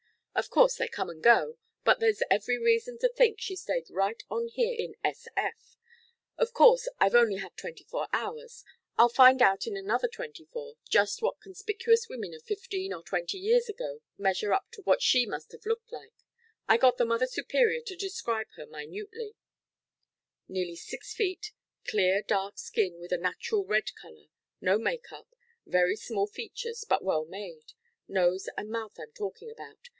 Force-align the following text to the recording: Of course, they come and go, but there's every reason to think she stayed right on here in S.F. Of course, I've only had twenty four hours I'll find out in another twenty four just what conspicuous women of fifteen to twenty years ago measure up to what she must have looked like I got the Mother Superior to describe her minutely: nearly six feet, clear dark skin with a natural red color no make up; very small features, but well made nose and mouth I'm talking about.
Of 0.33 0.49
course, 0.49 0.77
they 0.77 0.87
come 0.87 1.09
and 1.09 1.21
go, 1.21 1.57
but 1.83 1.99
there's 1.99 2.23
every 2.31 2.57
reason 2.57 2.97
to 2.99 3.09
think 3.09 3.39
she 3.39 3.55
stayed 3.55 3.85
right 3.91 4.23
on 4.31 4.47
here 4.47 4.73
in 4.75 4.95
S.F. 5.03 5.77
Of 6.37 6.53
course, 6.53 6.87
I've 6.97 7.13
only 7.13 7.35
had 7.35 7.55
twenty 7.55 7.83
four 7.83 8.07
hours 8.11 8.63
I'll 8.97 9.09
find 9.09 9.43
out 9.43 9.67
in 9.67 9.77
another 9.77 10.07
twenty 10.07 10.45
four 10.45 10.75
just 10.89 11.21
what 11.21 11.39
conspicuous 11.41 12.07
women 12.09 12.33
of 12.33 12.41
fifteen 12.43 12.89
to 12.89 13.03
twenty 13.03 13.37
years 13.37 13.69
ago 13.69 13.99
measure 14.17 14.51
up 14.53 14.71
to 14.71 14.81
what 14.81 15.03
she 15.03 15.27
must 15.27 15.51
have 15.51 15.65
looked 15.67 15.91
like 15.91 16.13
I 16.67 16.77
got 16.77 16.97
the 16.97 17.05
Mother 17.05 17.27
Superior 17.27 17.81
to 17.85 17.95
describe 17.95 18.47
her 18.55 18.65
minutely: 18.65 19.35
nearly 20.47 20.77
six 20.77 21.13
feet, 21.13 21.51
clear 21.87 22.23
dark 22.23 22.57
skin 22.57 22.99
with 22.99 23.11
a 23.11 23.17
natural 23.17 23.65
red 23.65 23.93
color 24.01 24.25
no 24.61 24.79
make 24.79 25.11
up; 25.11 25.27
very 25.67 25.97
small 25.97 26.25
features, 26.25 26.83
but 26.89 27.03
well 27.03 27.25
made 27.25 27.73
nose 28.07 28.49
and 28.57 28.71
mouth 28.71 28.97
I'm 28.97 29.11
talking 29.11 29.51
about. 29.51 29.89